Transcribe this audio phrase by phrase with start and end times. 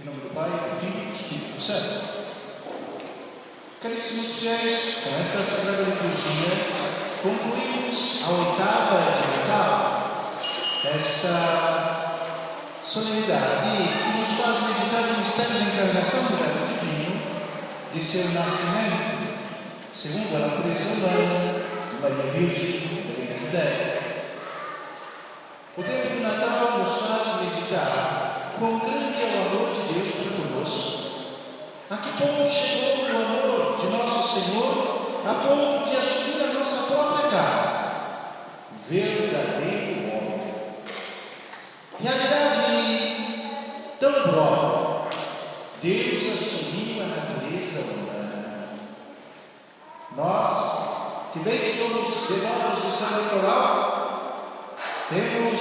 [0.00, 2.06] Em nome do Pai, do Filho e do Espírito Santo.
[3.82, 6.54] Caríssimos fiéis, com esta Sagrada Liturgia,
[7.20, 10.38] concluímos a oitava de Natal,
[10.84, 11.34] esta
[12.86, 17.18] solenidade que nos faz meditar no mistério da encarnação do Verbo Divino,
[17.92, 19.34] de seu nascimento,
[20.00, 21.58] segundo a natureza humana,
[21.90, 22.86] de Maria Virgem,
[23.52, 23.97] da Reina
[31.90, 36.92] A que ponto chegou o amor de nosso Senhor a ponto de assumir a nossa
[36.92, 37.78] própria carne?
[38.90, 40.54] Verdadeiro homem.
[42.00, 42.58] Realidade
[43.98, 45.18] tão própria.
[45.82, 48.68] Deus assumiu a natureza humana.
[50.16, 54.76] Nós, que bem somos devotos do Eleitoral,
[55.08, 55.60] temos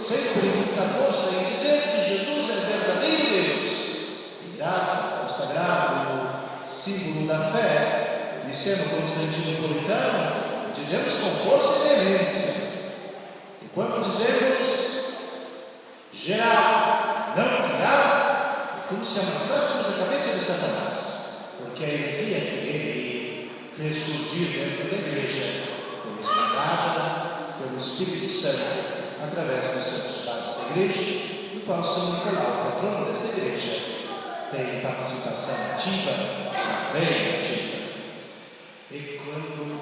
[0.00, 3.74] sempre muita força em dizer que Jesus é verdadeiro Deus.
[4.42, 6.28] E graças ao sagrado
[7.26, 10.32] da fé, Niceno Constantino Napolitano,
[10.76, 12.64] dizemos com força e veemência.
[13.62, 15.04] E quando dizemos
[16.12, 20.98] geral, não geral, é como se amassássemos a cabeça de Satanás,
[21.58, 25.64] porque a heresia que ele fez surgir dentro da igreja
[26.02, 32.72] foi esmagada pelo Espírito Santo através dos santos padres da igreja, do qual São Nicolau,
[32.72, 34.03] patrono dessa igreja,
[34.54, 36.12] tem participação ativa,
[36.92, 37.74] bem ativa.
[38.90, 39.80] E quando,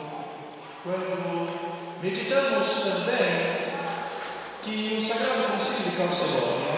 [0.82, 3.52] quando meditamos também
[4.62, 6.72] que o Sagrado Concílio de Calcedônia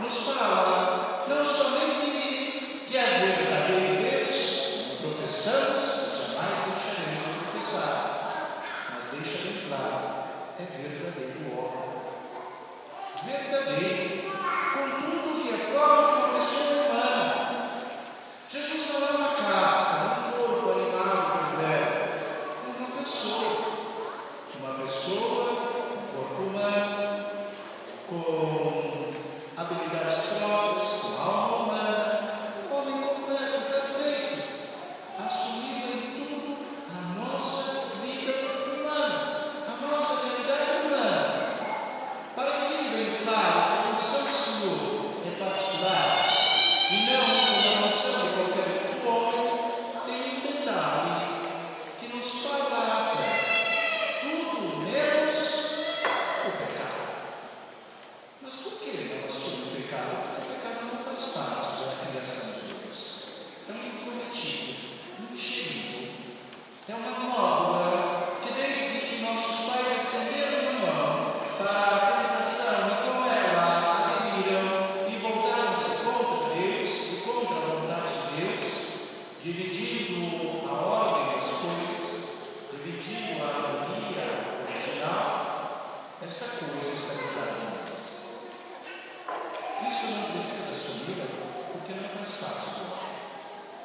[0.00, 8.62] nos fala não somente que é verdadeiro Deus, professamos, jamais deixaremos de professar,
[8.94, 10.18] mas deixa bem claro
[10.58, 11.88] é verdadeiro homem.
[13.26, 14.32] Verdadeiro,
[14.72, 15.27] com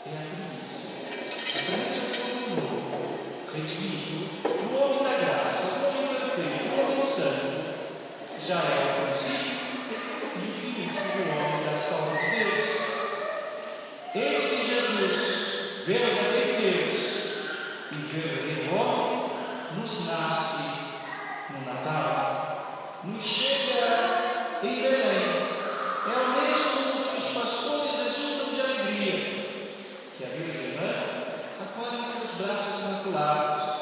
[0.06, 0.43] É
[30.18, 33.74] que a Virgem Mãe acolhe em seus braços imaculados.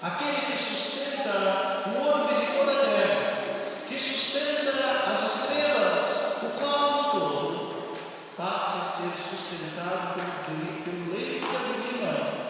[0.00, 3.42] Aquele que sustenta o orbe de toda a terra,
[3.88, 4.70] que sustenta
[5.10, 7.98] as estrelas, o cosmos todo,
[8.36, 10.14] passa a ser sustentado
[10.84, 12.46] pelo, leito da Virgem Mãe.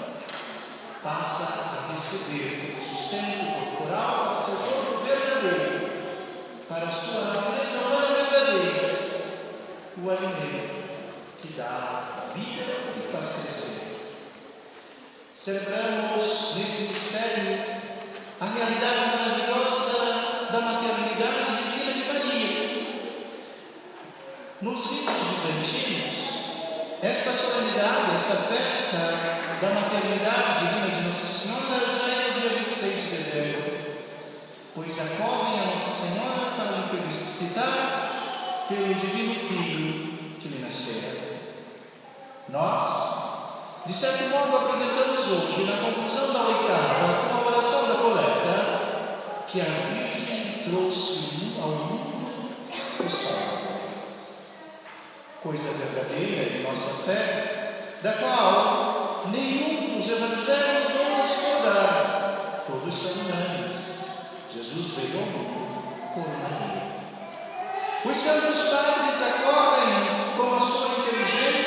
[1.02, 5.90] Passa a receber o sustento corporal para seu corpo verdadeiro,
[6.68, 7.78] para a sua natureza
[8.14, 8.86] verdadeira,
[9.96, 10.76] o alimento
[11.40, 13.86] que dá vida faz crescer.
[15.42, 17.58] Celebramos nesse mistério
[18.40, 22.52] a realidade maravilhosa da maternidade divina de Maria.
[24.60, 26.26] Nos ritos bizantinos,
[27.02, 28.98] esta solenidade, esta festa
[29.60, 33.62] da maternidade divina de Nossa Senhora já é no dia 26 de dezembro,
[34.74, 35.85] pois acolhem a Nossa
[43.86, 49.64] de certo modo, apresentamos hoje, na conclusão da oitava, uma oração da coleta, que a
[49.64, 52.50] Virgem trouxe ao mundo
[52.98, 53.76] o Salvador.
[55.40, 63.86] coisa verdadeira de nossa fé, da qual nenhum dos evangelhos ou discordar, todos são unânimes.
[64.52, 66.82] Jesus veio ao mundo por Maria.
[68.04, 71.65] Os santos padres acolhem com a sua inteligência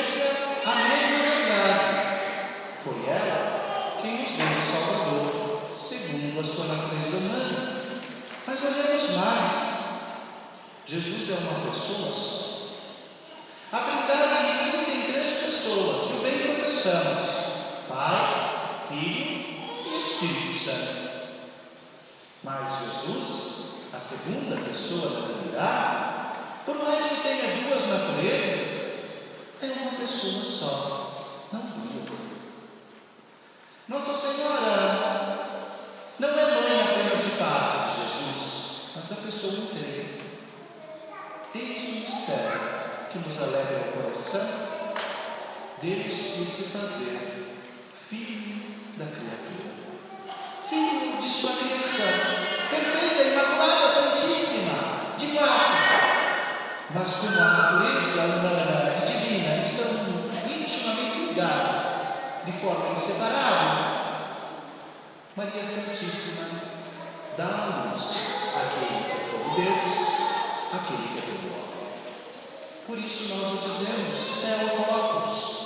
[22.42, 26.10] Mas Jesus, a segunda pessoa da Trindade,
[26.64, 28.80] por mais que tenha duas naturezas,
[29.62, 32.20] é uma pessoa só, não duas.
[33.88, 35.50] Nossa Senhora
[36.18, 40.20] não é mãe apenas de parte de Jesus, mas da pessoa inteira.
[41.54, 42.60] Eis o mistério
[43.10, 44.70] que nos alegra o coração.
[45.82, 47.56] Deus quis se fazer
[48.08, 48.62] filho
[48.96, 49.74] da criatura,
[50.68, 55.90] filho de sua criação, perfeita, imaculada, santíssima, de fato
[56.92, 59.92] mas como a natureza humana e divina estão
[60.44, 61.86] intimamente ligadas,
[62.44, 64.00] de forma inseparável,
[65.34, 66.60] Maria Santíssima
[67.36, 68.04] dá a luz
[68.54, 69.98] àquele que é todo Deus,
[70.74, 71.70] àquele que é todo homem.
[72.86, 75.60] Por isso nós o dizemos, Theotokos,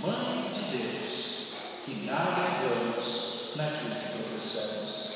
[0.00, 1.52] Mãe de Deus,
[1.88, 5.12] e nada erramos naquilo que professamos,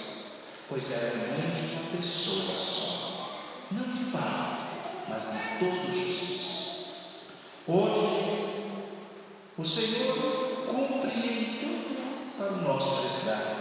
[0.68, 3.28] pois ela é mãe de uma pessoa só,
[3.70, 4.64] não de pai
[5.08, 6.86] mas de todo Jesus.
[7.66, 8.44] Hoje,
[9.56, 10.53] o Senhor
[10.86, 13.54] tudo para o nosso resgate,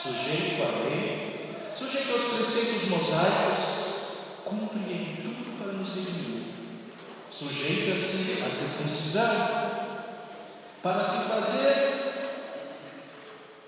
[0.00, 3.82] sujeito à lei, sujeito aos preceitos mosaicos,
[4.44, 6.44] cumpre tudo para nos redimir,
[7.30, 9.82] sujeita-se à circuncisão,
[10.82, 12.02] para se fazer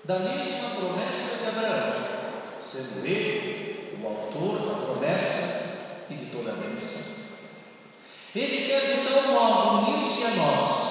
[0.03, 1.93] da mesma promessa de Abraão,
[2.63, 7.15] sendo ele o autor da promessa e de toda a bênção.
[8.35, 8.85] Ele quer
[9.35, 10.84] modo unir-se a nós,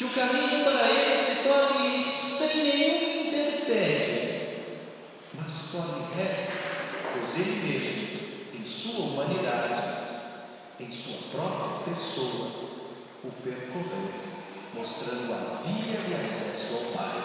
[0.00, 4.62] que o caminho para ele se torne sem nenhum interpédio,
[5.34, 6.52] mas se torne reto,
[7.12, 8.18] pois ele mesmo,
[8.58, 9.82] em sua humanidade,
[10.80, 12.48] em sua própria pessoa,
[13.22, 14.10] o percorreu,
[14.72, 17.22] mostrando a via de acesso ao Pai.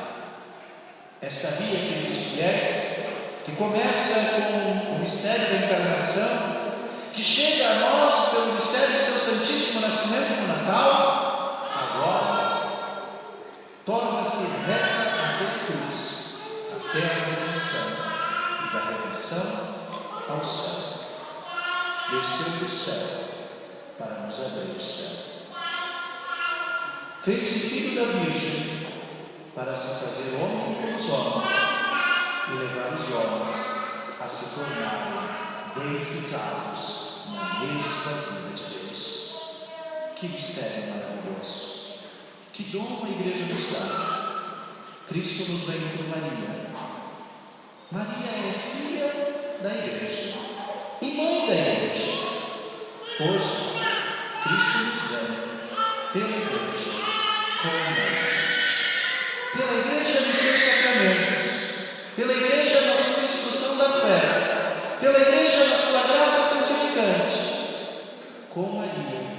[1.22, 3.06] Esta via, queridos fiéis,
[3.46, 6.76] que começa com o mistério da encarnação,
[7.14, 12.46] que chega a nós pelo mistério do seu Santíssimo Nascimento no Natal, agora
[13.86, 16.42] torna-se reta até a cruz,
[16.74, 17.88] até a redenção,
[18.66, 18.68] e
[19.26, 19.76] redenção
[20.30, 20.86] ao céu.
[22.12, 23.26] Desceu do céu
[23.98, 25.16] para nos abrir o céu.
[27.24, 28.88] Fez-se filho da Virgem
[29.56, 31.50] para se fazer homem como os homens
[32.48, 33.66] e levar os homens
[34.22, 35.26] a se tornarem
[35.76, 39.66] deificados na mesma vida de Deus.
[40.16, 41.96] Que mistério maravilhoso!
[42.54, 44.26] Que dom a igreja nos dá!
[45.10, 46.66] Cristo nos vem por Maria.
[47.92, 48.25] Maria
[49.66, 50.34] é da igreja
[51.02, 52.06] e mãe da igreja.
[53.20, 53.56] Hoje,
[54.44, 55.30] Cristo nos vem
[56.14, 56.92] pela igreja
[57.62, 58.16] como mãe.
[59.56, 61.54] Pela igreja nos seus sacramentos,
[62.16, 66.46] pela igreja na sua instrução da fé, pela igreja na sua graça
[68.56, 69.36] com Maria,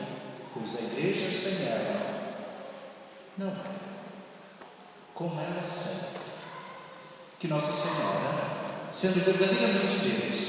[0.52, 1.96] pois a igreja sem ela
[3.38, 3.76] não é.
[5.14, 6.20] Com ela sempre.
[7.38, 8.15] Que Nossa Senhora,
[8.96, 10.46] sendo verdadeiramente Deus,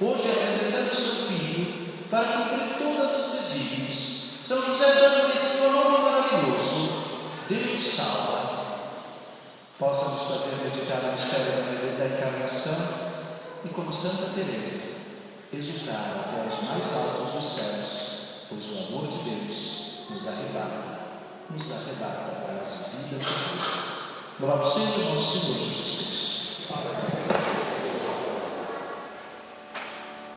[0.00, 5.98] hoje apresentando o seu Filho para cumprir todos os desígnios, São José dando esse nome
[5.98, 7.04] maravilhoso,
[7.46, 8.94] Deus salva,
[9.78, 12.88] possa nos fazer meditar no mistério da encarnação
[13.66, 14.94] e como Santa Teresa
[15.52, 21.00] exultar até os mais altos dos céus, pois o amor de Deus nos arrebata,
[21.50, 23.84] nos arrebata para as vidas de Deus.
[24.40, 27.13] Louvado seja o nosso Senhor Jesus Cristo.